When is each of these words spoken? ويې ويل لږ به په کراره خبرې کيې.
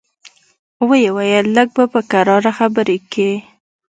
ويې 0.87 1.09
ويل 1.15 1.45
لږ 1.57 1.67
به 1.75 1.83
په 1.93 1.99
کراره 2.11 2.51
خبرې 2.57 2.97
کيې. 3.11 3.33